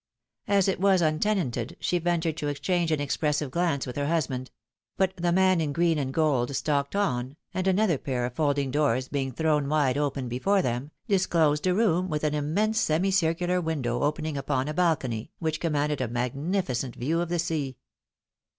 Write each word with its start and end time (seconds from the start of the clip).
As 0.47 0.67
it 0.67 0.81
was 0.81 1.03
untenanted, 1.03 1.77
she 1.79 1.99
ventured 1.99 2.35
to 2.37 2.47
exchange 2.47 2.91
an 2.91 2.99
expressive 2.99 3.51
glance 3.51 3.85
with 3.85 3.97
her 3.97 4.07
husband: 4.07 4.49
but 4.97 5.15
the 5.15 5.31
man 5.31 5.61
in 5.61 5.73
green 5.73 5.99
and 5.99 6.11
gold 6.11 6.55
stalked 6.55 6.95
on, 6.95 7.35
and 7.53 7.67
another 7.67 7.99
pair 7.99 8.25
of 8.25 8.33
folding 8.33 8.71
doors 8.71 9.09
being 9.09 9.31
thrown 9.31 9.69
wide 9.69 9.99
open 9.99 10.27
before 10.27 10.63
them, 10.63 10.89
disclosed 11.07 11.67
a 11.67 11.75
room 11.75 12.09
with 12.09 12.23
an 12.23 12.33
immense 12.33 12.81
semicir 12.83 13.35
cular 13.35 13.63
window 13.63 14.01
opening 14.01 14.37
upon 14.37 14.67
a 14.67 14.73
balcony, 14.73 15.29
which 15.37 15.59
commanded 15.59 16.01
a 16.01 16.07
magnificent 16.07 16.95
view 16.95 17.21
of 17.21 17.29
the 17.29 17.37
sea. 17.37 17.77